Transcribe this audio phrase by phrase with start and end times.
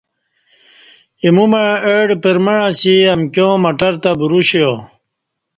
[1.23, 4.71] ایمو مع اہ ڈہ پرمع اسی امکیاں مٹرتہ بروشیا